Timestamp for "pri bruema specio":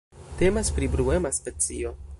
0.79-1.95